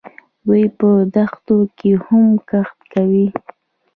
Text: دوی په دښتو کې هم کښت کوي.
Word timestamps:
دوی 0.45 0.63
په 0.77 0.89
دښتو 1.15 1.57
کې 1.77 1.91
هم 2.05 2.25
کښت 2.49 2.79
کوي. 2.93 3.27